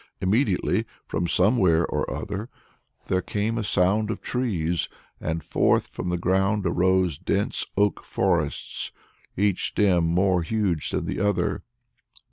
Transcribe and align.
Immediately 0.19 0.87
from 1.05 1.27
somewhere 1.27 1.85
or 1.85 2.09
other 2.11 2.49
there 3.05 3.21
came 3.21 3.59
a 3.59 3.63
sound 3.63 4.09
of 4.09 4.19
trees, 4.19 4.89
and 5.19 5.43
forth 5.43 5.85
from 5.85 6.09
the 6.09 6.17
ground 6.17 6.65
arose 6.65 7.19
dense 7.19 7.67
oak 7.77 8.03
forests! 8.03 8.91
each 9.37 9.67
stem 9.67 10.03
more 10.07 10.41
huge 10.41 10.89
than 10.89 11.05
the 11.05 11.19
other! 11.19 11.61